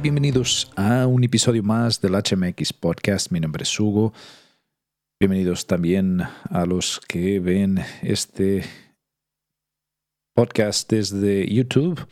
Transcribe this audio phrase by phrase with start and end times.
[0.00, 3.30] Bienvenidos a un episodio más del HMX Podcast.
[3.30, 4.14] Mi nombre es Hugo.
[5.20, 8.64] Bienvenidos también a los que ven este
[10.34, 12.06] podcast desde YouTube.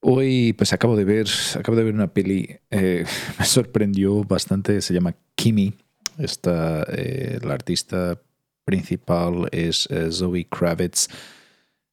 [0.00, 1.26] Hoy pues acabo de ver,
[1.58, 3.06] acabo de ver una peli, eh,
[3.38, 5.74] me sorprendió bastante, se llama Kimi.
[6.18, 8.20] Esta, eh, la artista
[8.64, 11.08] principal es eh, Zoe Kravitz.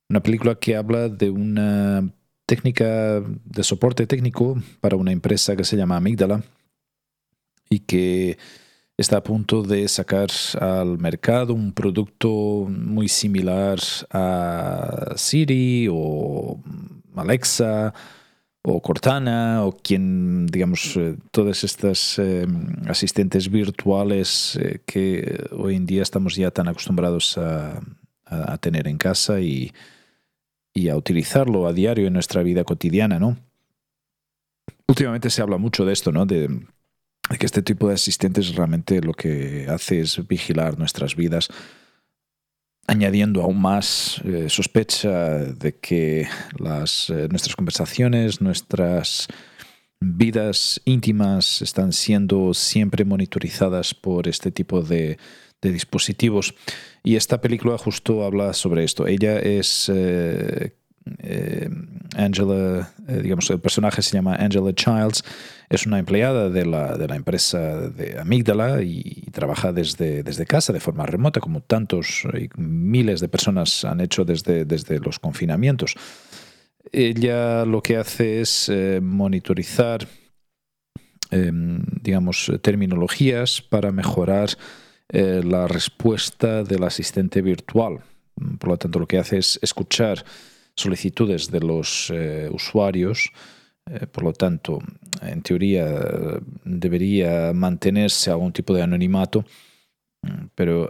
[0.10, 2.14] Una película que habla de una
[2.54, 6.44] técnica de soporte técnico para una empresa que se llama Amígdala
[7.68, 8.38] y que
[8.96, 10.30] está a punto de sacar
[10.60, 13.80] al mercado un producto muy similar
[14.12, 16.60] a Siri o
[17.16, 17.92] Alexa
[18.62, 22.46] o Cortana o quien, digamos, eh, todas estas eh,
[22.88, 29.42] asistentes virtuales eh, que hoy en día estamos ya tan acostumbrados a tener en casa
[29.42, 29.72] y,
[30.74, 33.38] y a utilizarlo a diario en nuestra vida cotidiana, ¿no?
[34.88, 36.26] Últimamente se habla mucho de esto, ¿no?
[36.26, 36.50] De,
[37.40, 41.50] que este tipo de asistentes realmente lo que hace es vigilar nuestras vidas,
[42.86, 46.28] añadiendo aún más eh, sospecha de que
[46.60, 49.28] las, eh, nuestras conversaciones, nuestras
[50.02, 55.18] vidas íntimas están siendo siempre monitorizadas por este tipo de,
[55.64, 56.54] de dispositivos.
[57.04, 59.08] Y esta película justo habla sobre esto.
[59.08, 60.76] Ella es eh,
[61.20, 61.70] eh,
[62.16, 65.24] Angela, eh, digamos, el personaje se llama Angela Childs,
[65.70, 70.72] es una empleada de la, de la empresa de Amígdala y, trabaja desde, desde casa
[70.72, 75.96] de forma remota, como tantos y miles de personas han hecho desde, desde los confinamientos.
[76.92, 78.72] Ella lo que hace es
[79.02, 80.08] monitorizar,
[81.32, 84.50] em, digamos, terminologías para mejorar
[85.10, 88.00] eh, la respuesta del asistente virtual.
[88.58, 90.24] Por lo tanto, lo que hace es escuchar
[90.76, 93.32] solicitudes de los eh, usuarios.
[93.86, 94.80] Eh, por lo tanto,
[95.22, 95.86] en teoría
[96.64, 99.46] debería mantenerse algún tipo de anonimato,
[100.56, 100.90] pero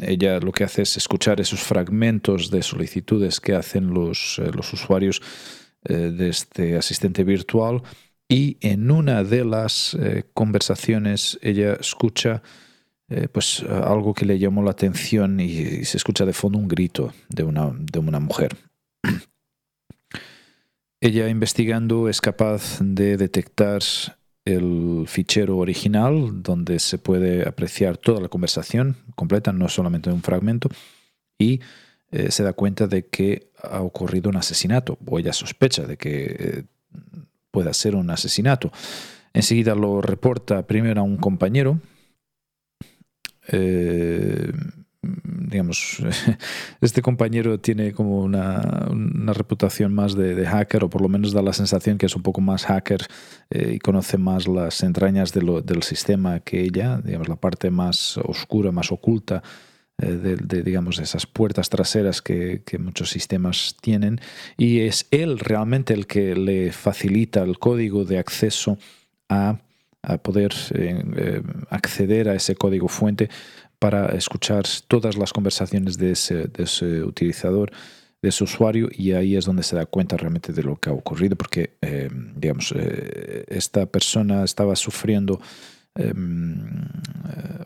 [0.00, 5.20] ella lo que hace es escuchar esos fragmentos de solicitudes que hacen los, los usuarios
[5.84, 7.82] de este asistente virtual
[8.26, 9.94] y en una de las
[10.32, 12.42] conversaciones ella escucha
[13.10, 17.12] eh, pues algo que le llamó la atención y, se escucha de fondo un grito
[17.28, 18.56] de una, de una mujer.
[21.00, 23.82] Ella investigando es capaz de detectar
[24.44, 30.68] el fichero original donde se puede apreciar toda la conversación completa, no solamente un fragmento,
[31.38, 31.60] y
[32.10, 36.36] eh, se da cuenta de que ha ocurrido un asesinato, o ella sospecha de que
[36.38, 36.64] eh,
[37.50, 38.72] pueda ser un asesinato.
[39.32, 41.80] Enseguida lo reporta primero a un compañero,
[43.48, 44.52] eh,
[45.02, 45.98] digamos,
[46.80, 48.60] este compañero tiene como una,
[49.32, 52.40] reputación más de, hacker, o por lo menos da la sensación que es un poco
[52.40, 53.06] más hacker
[53.50, 58.72] eh, y conoce más las entrañas del sistema que ella, digamos, la parte más oscura,
[58.72, 59.42] más oculta
[60.02, 64.20] eh, de, digamos, esas puertas traseras que, muchos sistemas tienen.
[64.56, 68.78] Y es él realmente el que le facilita el código de acceso
[69.28, 69.58] a
[70.02, 73.28] a poder eh, eh, acceder a ese código fuente
[73.78, 77.70] para escuchar todas las conversaciones de ese, de ese, utilizador,
[78.22, 80.92] de ese usuario, y ahí es donde se da cuenta realmente de lo que ha
[80.92, 82.74] ocurrido, porque, eh, digamos,
[83.48, 85.40] esta persona estaba sufriendo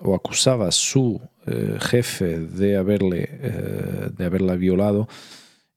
[0.00, 1.20] o acusaba a su
[1.80, 3.28] jefe de, haberle,
[4.16, 5.08] de haberla violado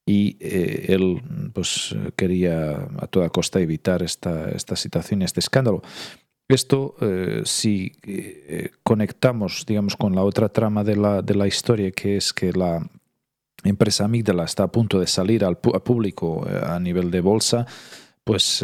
[0.06, 1.22] y él
[1.54, 5.82] pues quería a toda costa evitar esta, esta situación, este escándalo.
[6.50, 11.92] Esto, eh, si eh, conectamos, digamos, con la otra trama de la, de la, historia,
[11.92, 12.88] que es que la
[13.66, 17.66] empresa Amígdala está a punto de salir al, público eh, a nivel de bolsa,
[18.24, 18.62] pues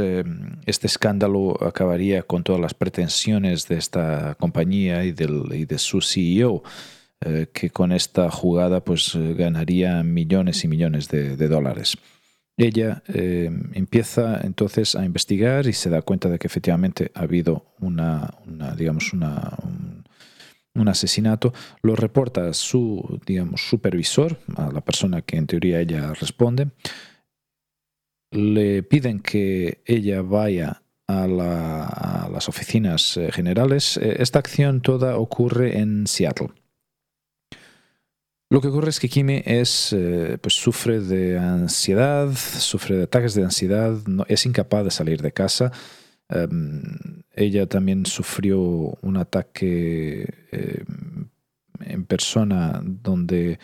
[0.65, 6.01] este escándalo acabaría con todas las pretensiones de esta compañía y, del, y de su
[6.01, 6.63] CEO,
[7.53, 11.95] que con esta jugada pues ganaría millones y millones de dólares.
[12.57, 17.65] Ella eh, empieza entonces a investigar y se da cuenta de que efectivamente ha habido
[17.79, 18.35] una,
[18.77, 19.57] digamos, una,
[20.75, 21.53] un, asesinato.
[21.81, 26.69] Lo reporta a su, digamos, supervisor, a la persona que en teoría ella responde.
[28.31, 33.97] Le piden que ella vaya a, a las oficinas eh, generales.
[33.97, 36.49] Eh, esta acción toda ocurre en Seattle.
[38.53, 43.33] Lo que ocurre es que Kimi es, eh, pues sufre de ansiedad, sufre de ataques
[43.33, 43.97] de ansiedad,
[44.27, 45.71] es incapaz de salir de casa.
[46.29, 46.83] Em,
[47.31, 48.59] ella también sufrió
[49.01, 51.29] un ataque em,
[51.79, 53.57] en persona donde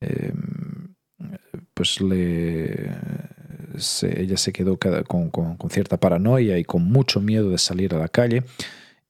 [0.00, 0.96] em,
[1.72, 2.00] pues
[4.02, 8.08] ella se quedó con, con, cierta paranoia y con mucho miedo de salir a la
[8.08, 8.42] calle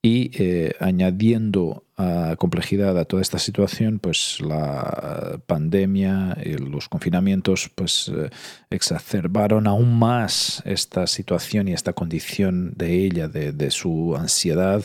[0.03, 7.71] y eh, añadiendo a complejidad a toda esta situación, pues la pandemia y los confinamientos
[7.75, 8.31] pues eh,
[8.71, 14.85] exacerbaron aún más esta situación y esta condición de ella, de, su ansiedad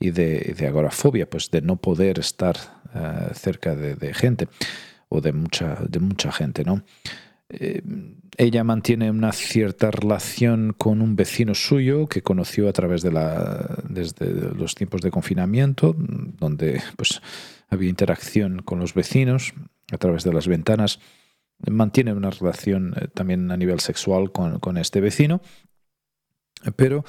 [0.00, 2.56] y de, agorafobia, pues de no poder estar
[2.94, 4.48] eh, cerca de, gente
[5.08, 6.82] o de mucha, de mucha gente, ¿no?
[7.48, 13.82] Ella mantiene una cierta relación con un vecino suyo que conoció a través de la
[13.88, 17.22] desde los tiempos de confinamiento, donde pues
[17.68, 19.54] había interacción con los vecinos
[19.92, 20.98] a través de las ventanas.
[21.70, 25.40] Mantiene una relación eh, también a nivel sexual con, con este vecino
[26.74, 27.04] pero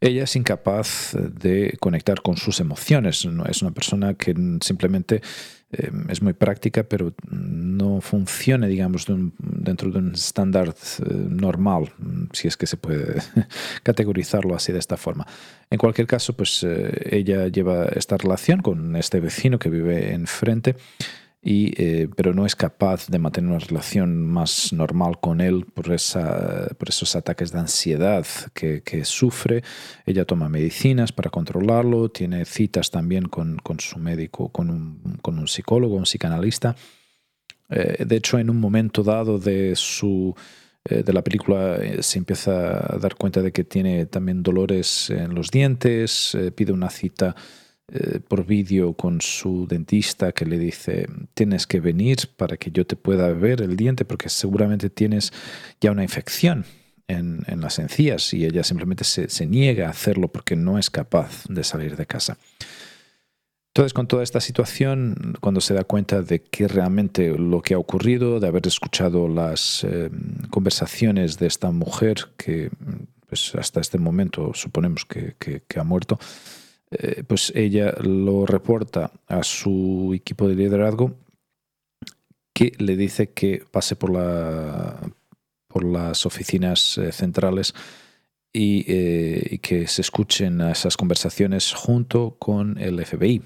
[0.00, 3.26] ella es incapaz de conectar con sus emociones.
[3.48, 5.22] Es una persona que simplemente
[5.72, 9.06] eh, es muy práctica, pero no funciona, digamos,
[9.38, 11.92] dentro de un estándar eh, normal,
[12.32, 13.22] si es que se puede
[13.82, 15.26] categorizarlo así de esta forma.
[15.70, 20.76] En cualquier caso, pues eh, ella lleva esta relación con este vecino que vive enfrente
[21.44, 26.68] eh, pero no es capaz de mantener una relación más normal con él por, esa,
[26.78, 28.24] por esos ataques de ansiedad
[28.54, 29.64] que, sufre.
[30.06, 36.06] Ella toma medicinas para controlarlo, tiene citas también con, su médico, con un, psicólogo, un
[36.06, 36.76] psicanalista.
[37.70, 40.36] Eh, de hecho, en un momento dado de su
[40.84, 45.34] eh, de la película se empieza a dar cuenta de que tiene también dolores en
[45.34, 47.34] los dientes, pide una cita
[47.88, 52.86] eh, por vídeo con su dentista que le dice, tienes que venir para que yo
[52.86, 55.32] te pueda ver el diente porque seguramente tienes
[55.80, 56.64] ya una infección
[57.08, 61.64] en, las encías y ella simplemente se, niega a hacerlo porque no es capaz de
[61.64, 62.38] salir de casa.
[63.74, 67.78] Entonces, con toda esta situación, cuando se da cuenta de que realmente lo que ha
[67.78, 70.08] ocurrido, de haber escuchado las eh,
[70.50, 72.70] conversaciones de esta mujer que
[73.28, 76.18] pues, hasta este momento suponemos que ha muerto,
[76.98, 81.16] eh, pues ella lo reporta a su equipo de liderazgo
[82.52, 85.00] que le dice que pase por, la,
[85.68, 87.74] por las oficinas eh, centrales
[88.52, 93.42] eh, y, que se escuchen esas conversaciones junto con el FBI.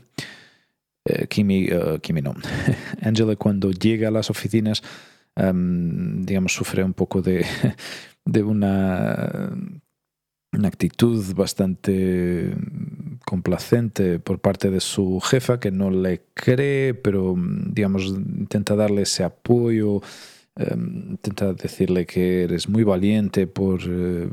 [1.28, 1.68] Kimi,
[2.02, 2.34] Kimi no.
[3.00, 4.82] Angela cuando llega a las oficinas,
[5.36, 7.46] em, digamos, sufre un poco de,
[8.24, 9.52] de una
[10.56, 12.54] una actitud bastante
[13.26, 19.24] complacente por parte de su jefa que no le cree, pero digamos intenta darle ese
[19.24, 20.00] apoyo,
[20.54, 24.30] em, intenta decirle que eres muy valiente por eh,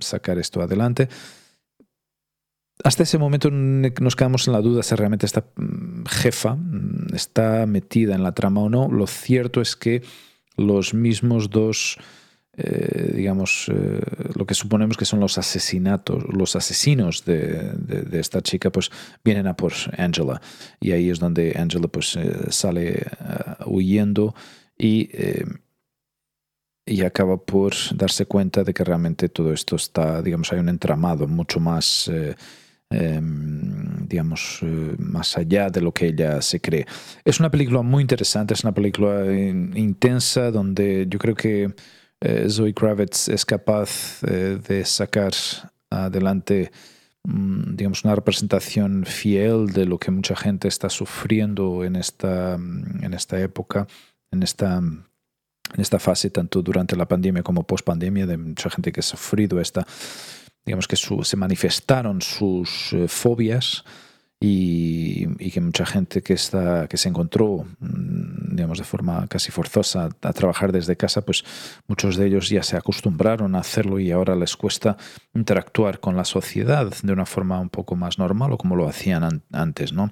[0.00, 1.10] sacar esto adelante.
[2.82, 7.66] Hasta ese momento nos quedamos en la duda si realmente esta mm, jefa mm, está
[7.66, 8.88] metida en la trama o no.
[8.90, 10.02] Lo cierto es que
[10.56, 11.98] los mismos dos
[12.54, 14.00] eh, digamos, eh,
[14.34, 17.72] lo que suponemos que son los asesinatos, los asesinos de,
[18.12, 18.90] esta chica, pues
[19.24, 20.40] vienen a por Angela.
[20.78, 23.06] Y ahí es donde Angela pues eh, sale
[23.64, 24.34] huyendo
[24.76, 25.08] y,
[26.84, 31.26] y acaba por darse cuenta de que realmente todo esto está, digamos, hay un entramado
[31.26, 32.10] mucho más...
[32.90, 34.60] Em, digamos,
[34.98, 36.84] más allá de lo que ella se cree.
[37.24, 41.72] Es una película muy interesante, es una película intensa donde yo creo que
[42.22, 45.32] eh, Zoe Kravitz es capaz eh, de sacar
[45.90, 46.70] adelante
[47.24, 53.04] mm, digamos, una representación fiel de lo que mucha gente está sufriendo en esta, mm,
[53.04, 53.86] en esta época,
[54.30, 58.92] en esta, en esta fase, tanto durante la pandemia como post pandemia, de mucha gente
[58.92, 59.84] que ha sufrido esta,
[60.64, 63.84] digamos que se manifestaron sus eh, fobias
[64.42, 70.08] y, que mucha gente que, está, que se encontró, mm, digamos, de forma casi forzosa
[70.20, 71.44] a trabajar desde casa, pues
[71.86, 74.96] muchos de ellos ya se acostumbraron a hacerlo y ahora les cuesta
[75.34, 79.42] interactuar con la sociedad de una forma un poco más normal o como lo hacían
[79.52, 80.10] antes, ¿no?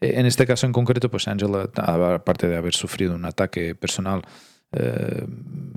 [0.00, 4.22] Eh, en este caso en concreto, pues Angela, aparte de haber sufrido un ataque personal,
[4.72, 5.26] eh,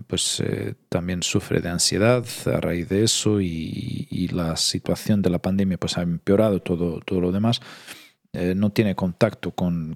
[0.07, 5.39] pues eh, también sufre de ansiedad a raíz de eso y, la situación de la
[5.39, 7.61] pandemia pues ha empeorado todo, todo lo demás.
[8.33, 9.95] Eh, no tiene contacto con,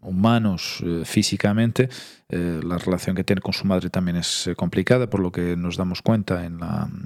[0.00, 1.88] humanos físicamente.
[2.28, 6.00] la relación que tiene con su madre también es complicada, por lo que nos damos
[6.00, 6.60] cuenta en,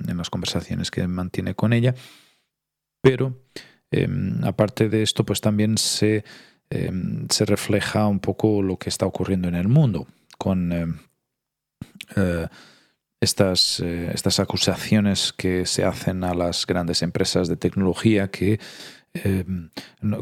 [0.07, 1.95] en las conversaciones que mantiene con ella.
[3.01, 3.41] Pero
[3.91, 6.25] em, aparte de esto, pues también se,
[6.69, 10.07] em, se refleja un poco lo que está ocurriendo en el mundo
[10.41, 10.87] con eh,
[12.17, 12.49] eh,
[13.21, 18.59] estas, eh, estas acusaciones que se hacen a las grandes empresas de tecnología que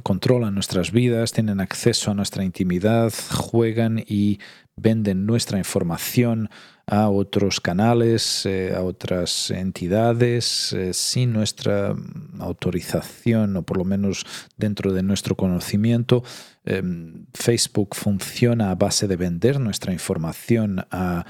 [0.03, 4.39] controlan nuestras vidas, tienen acceso a nuestra intimidad, juegan y
[4.77, 6.49] venden nuestra información
[6.87, 11.95] a otros canales, eh, a otras entidades, eh, sin nuestra
[12.39, 14.25] autorización o por lo menos
[14.57, 16.25] dentro de nuestro conocimiento.
[16.65, 21.27] Em, Facebook funciona a base de vender nuestra información a,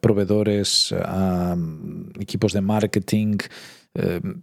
[0.00, 3.38] proveedores, a mm, equipos de marketing
[3.94, 4.40] em,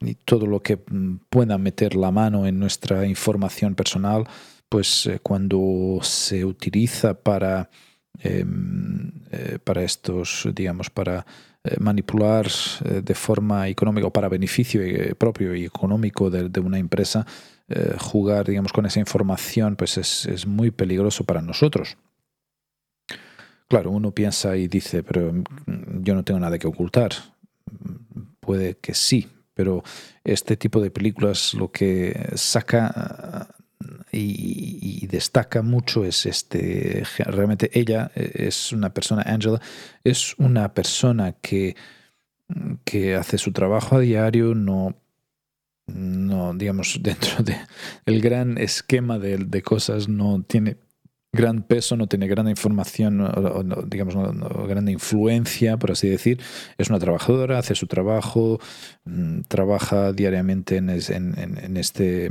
[0.00, 4.24] y todo lo que mm, pueda meter la mano en nuestra información personal,
[4.68, 7.70] pues eh, cuando se utiliza para
[8.20, 11.24] Em, eh, para estos, digamos, para
[11.62, 12.48] eh, manipular
[12.82, 14.80] de forma económica o para beneficio
[15.16, 17.26] propio y económico de, una empresa,
[17.98, 21.98] jugar, digamos, con esa información, pues es, es, muy peligroso para nosotros.
[23.68, 27.12] Claro, uno piensa y dice, pero mm, yo no tengo nada que ocultar.
[28.40, 29.82] Puede que sí, pero
[30.24, 33.48] este tipo de películas lo que saca
[34.12, 39.60] y, destaca mucho es este, realmente ella es una persona, Angela,
[40.04, 41.76] es una persona que,
[42.84, 44.94] que hace su trabajo a diario, no,
[45.86, 47.56] no digamos, dentro del
[48.06, 50.76] el gran esquema de, de cosas, no tiene
[51.32, 53.30] gran peso, no tiene gran información,
[53.86, 54.14] digamos,
[54.66, 56.40] gran influencia, por así decir.
[56.78, 58.58] Es una trabajadora, hace su trabajo,
[59.04, 62.30] mm, trabaja diariamente en, este,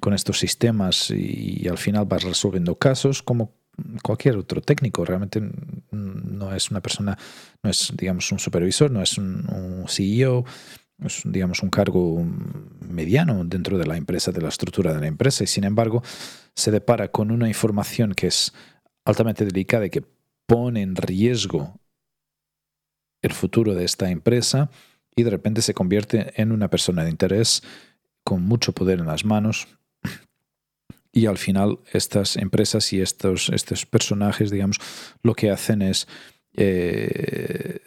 [0.00, 3.54] con estos sistemas y, al final va resolviendo casos como
[4.02, 5.04] cualquier otro técnico.
[5.04, 5.42] Realmente
[5.90, 7.18] no es una persona,
[7.62, 10.44] no es, digamos, un supervisor, no es un, un CEO,
[11.04, 12.24] es, digamos, un cargo
[12.80, 16.02] mediano dentro de la empresa, de la estructura de la empresa, y sin embargo
[16.54, 18.52] se depara con una información que es
[19.04, 20.04] altamente delicada y que
[20.46, 21.78] pone en riesgo
[23.22, 24.70] el futuro de esta empresa
[25.14, 27.62] y de repente se convierte en una persona de interés
[28.24, 29.68] con mucho poder en las manos.
[31.12, 34.78] Y al final estas empresas y estos, estos personajes, digamos,
[35.22, 36.06] lo que hacen es
[36.54, 37.80] eh,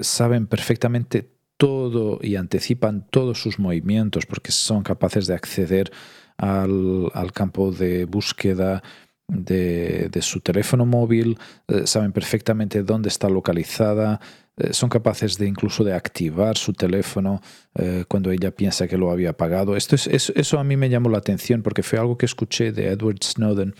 [0.00, 5.92] saben perfectamente todo y anticipan todos sus movimientos porque son capaces de acceder
[6.38, 8.82] al, campo de búsqueda
[9.26, 11.36] de, su teléfono móvil,
[11.66, 14.20] eh, saben perfectamente dónde está localizada,
[14.56, 17.42] eh, son capaces de incluso de activar su teléfono
[17.74, 19.76] eh, cuando ella piensa que lo había apagado.
[19.76, 22.88] Esto es, eso a mí me llamó la atención porque fue algo que escuché de
[22.88, 23.74] Edward Snowden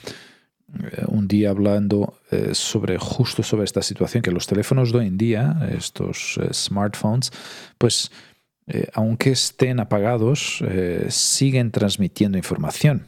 [1.09, 5.19] un día hablando eh, sobre justo sobre esta situación, que los teléfonos de hoy en
[5.19, 7.31] día, estos eh, smartphones,
[7.79, 8.11] pues
[8.93, 10.63] aunque estén apagados,
[11.09, 13.07] siguen transmitiendo información.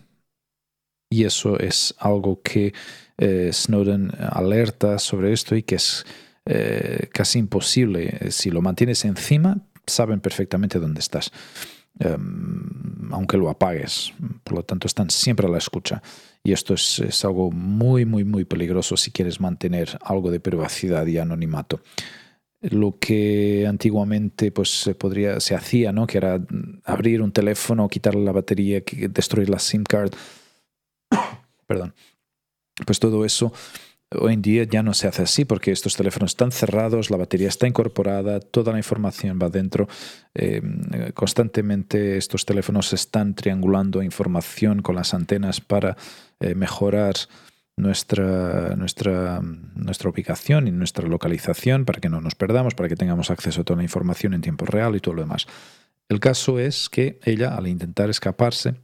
[1.11, 2.73] Y eso es algo que
[3.21, 6.07] Snowden alerta sobre esto y que es
[7.13, 8.31] casi imposible.
[8.31, 11.31] Si lo mantienes encima, saben perfectamente dónde estás.
[11.99, 14.13] Em, aunque lo apagues.
[14.45, 16.03] Por lo tanto, están siempre a la escucha.
[16.43, 21.19] Y esto es, algo muy, muy, muy peligroso si quieres mantener algo de privacidad y
[21.19, 21.81] anonimato.
[22.63, 26.07] Lo que antiguamente pues, se, podría, se hacía, ¿no?
[26.07, 26.41] que era
[26.85, 30.13] abrir un teléfono, quitarle la batería, destruir la SIM card.
[31.67, 31.95] Perdón.
[32.87, 33.53] Pues todo eso
[34.13, 37.47] Hoy en día ya no se hace así porque estos teléfonos están cerrados, la batería
[37.47, 39.87] está incorporada, toda la información va dentro.
[40.35, 40.83] Em,
[41.15, 45.97] constantemente estos teléfonos están triangulando información con las antenas para
[46.41, 47.15] eh, mejorar
[47.77, 49.41] nuestra, nuestra,
[49.77, 53.65] nuestra ubicación y nuestra localización para que no nos perdamos, para que tengamos acceso a
[53.65, 55.47] toda la información en tiempo real y todo lo demás.
[56.09, 58.75] El caso es que ella, al intentar escaparse,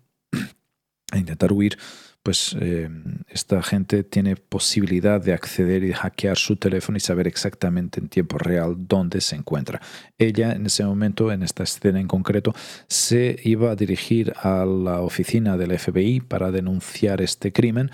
[1.11, 1.79] a intentar huir,
[2.27, 2.91] pues eh,
[3.29, 8.37] esta gente tiene posibilidad de acceder y hackear su teléfono y saber exactamente en tiempo
[8.37, 9.81] real dónde se encuentra.
[10.19, 12.53] Ella en ese momento, en esta escena en concreto,
[12.89, 17.93] se iba a dirigir a la oficina del FBI para denunciar este crimen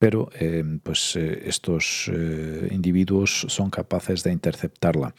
[0.00, 2.10] pero eh, pues eh, estos
[2.70, 5.14] individuos son capaces de interceptarla.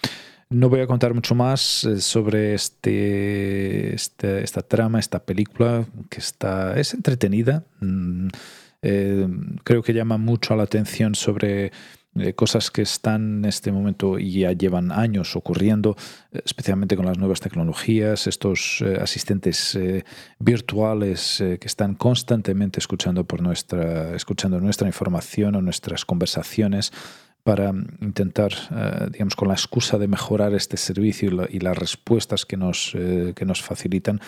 [0.51, 6.17] No voy a contar mucho más eh, sobre este, este, esta trama, esta película, que
[6.17, 7.63] está, es entretenida.
[7.81, 8.29] Mm,
[8.81, 9.27] eh,
[9.63, 11.71] creo que llama mucho la atención sobre
[12.15, 15.95] eh, cosas que están en este momento y ya llevan años ocurriendo,
[16.31, 19.77] especialmente con las nuevas tecnologías, estos asistentes
[20.39, 26.91] virtuales que están constantemente escuchando, por nuestra, escuchando nuestra información o nuestras conversaciones
[27.43, 32.58] para intentar, eh, digamos, con la excusa de mejorar este servicio y, las respuestas que
[32.58, 34.19] nos, eh, que nos facilitan,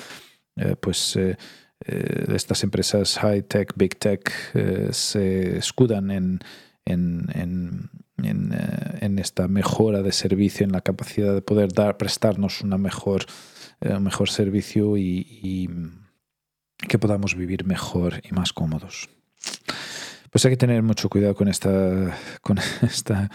[0.56, 1.18] eh, pues
[1.84, 4.32] estas empresas high tech, big tech,
[4.91, 6.39] se escudan en,
[6.86, 7.89] en,
[8.22, 13.25] en, esta mejora de servicio, en la capacidad de poder dar, prestarnos una mejor,
[13.82, 15.70] un mejor servicio y, y
[16.88, 19.10] que podamos vivir mejor y más cómodos.
[20.31, 23.29] Pues hay que tener mucho cuidado con esta, con esta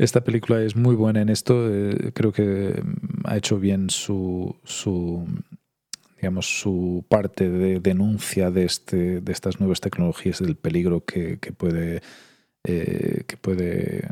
[0.00, 1.68] esta película es muy buena en esto.
[1.70, 2.82] Eh, creo que
[3.24, 5.26] ha hecho bien su, su,
[6.16, 12.00] digamos, su parte de denuncia de, este, de estas nuevas tecnologías, del peligro que, puede,
[12.64, 14.08] eh, que puede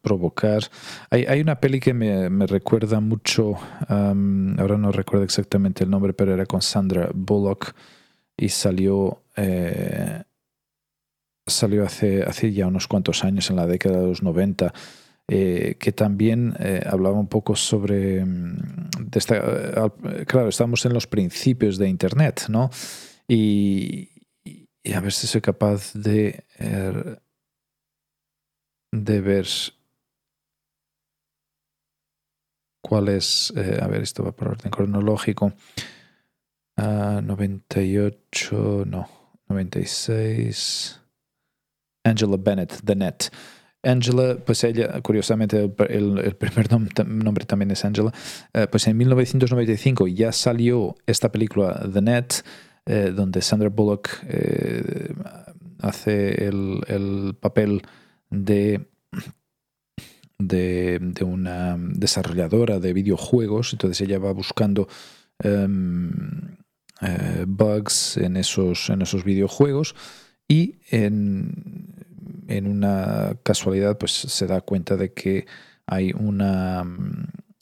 [0.00, 0.62] provocar.
[1.10, 3.54] Hay, hay, una peli que me, me recuerda mucho,
[3.86, 7.74] ahora no recuerdo exactamente el nombre, pero era con Sandra Bullock
[8.34, 10.22] y salió, eh,
[11.48, 14.72] salió hace, hace ya unos cuantos años, en la década de los 90.
[15.30, 18.24] Eh, que también eh, hablaba un poco sobre...
[18.24, 19.10] Mm,
[20.26, 22.70] claro, estamos en los principios de Internet, ¿no?
[23.26, 24.08] Y,
[24.94, 26.44] a ver si soy capaz de,
[28.90, 29.46] de ver
[32.80, 35.52] cuál es, a ver, esto va por orden cronológico.
[36.78, 39.08] 98, ah, no,
[39.48, 41.00] 96.
[42.08, 43.30] Angela Bennett, The Net.
[43.82, 48.12] Angela, pues ella, curiosamente, el, primer nombre también es Angela,
[48.52, 52.44] eh, pues en 1995 ya salió esta película The Net,
[52.86, 55.14] eh, donde Sandra Bullock eh,
[55.80, 57.82] hace el, papel
[58.30, 58.88] de,
[60.38, 64.88] de, una desarrolladora de videojuegos, entonces ella va buscando
[65.38, 66.10] em,
[67.46, 69.94] bugs en esos, en esos videojuegos.
[70.48, 71.97] Y en,
[72.48, 75.46] en, una casualidad pues se da cuenta de que
[75.86, 76.84] hay una,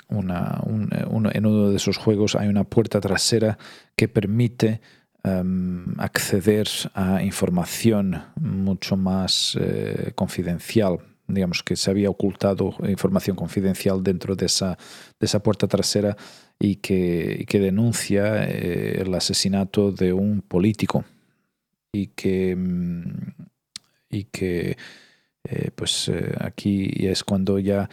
[0.08, 3.58] una en uno de esos juegos hay una puerta trasera
[3.94, 4.80] que permite
[5.22, 10.98] em, acceder a información mucho más eh, confidencial.
[11.28, 14.78] Digamos que se había ocultado información confidencial dentro de esa,
[15.18, 16.16] de esa puerta trasera
[16.58, 21.04] y que, denuncia eh, el asesinato de un político.
[21.92, 23.35] Y que, mm,
[24.10, 24.76] y que
[25.48, 27.88] eh, pues eh, aquí es cuando ya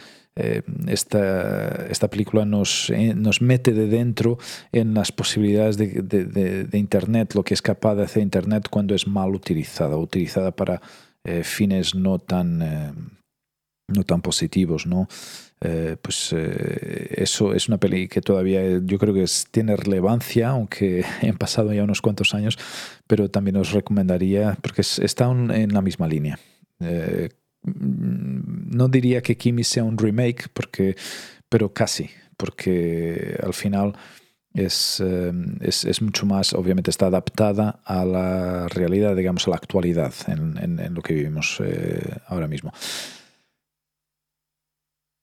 [0.88, 4.40] esta, esta, película nos, nos, mete de dentro
[4.72, 9.06] en las posibilidades de, de, Internet, lo que es capaz de hacer Internet cuando es
[9.06, 10.82] mal utilizada, utilizada para
[11.44, 12.58] fines no tan,
[13.88, 15.08] no tan positivos, ¿no?
[15.66, 21.06] Eh, pues eh, eso es una peli que todavía yo creo que tiene relevancia, aunque
[21.22, 22.58] han pasado ya unos cuantos años,
[23.08, 26.38] pero también os recomendaría, porque está en la misma línea.
[26.82, 27.30] Eh,
[27.64, 30.98] no diría que Kimi sea un remake, porque,
[31.48, 33.94] pero casi, porque al final
[34.54, 35.02] es,
[35.62, 40.94] es, mucho más, obviamente está adaptada a la realidad, digamos, a la actualidad en, en
[40.94, 41.62] lo que vivimos
[42.28, 42.74] ahora mismo.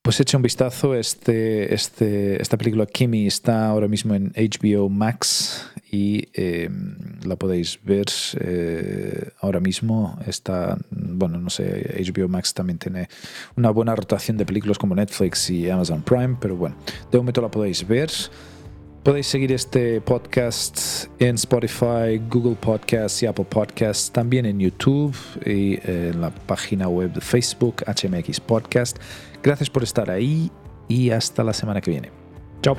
[0.02, 5.70] Pues echa un vistazo, este, este, esta película Kimi está ahora mismo en HBO Max
[5.92, 8.06] y em, la podéis ver
[8.40, 10.18] eh, ahora mismo.
[10.26, 13.10] Está, bueno, no sé, HBO Max también tiene
[13.56, 16.76] una buena rotación de películas como Netflix y Amazon Prime, pero bueno,
[17.12, 18.10] de momento la podéis ver.
[19.02, 25.78] Podéis seguir este podcast en Spotify, Google Podcasts y Apple Podcasts, también en YouTube y
[25.90, 28.98] en la página web de Facebook, HMX Podcast.
[29.42, 30.50] Gracias por estar ahí
[30.86, 32.10] y hasta la semana que viene.
[32.62, 32.76] Chao.